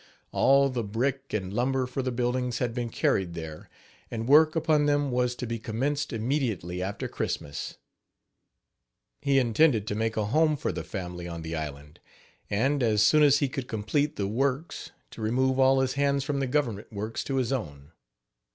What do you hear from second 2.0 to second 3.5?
the buildings had been carried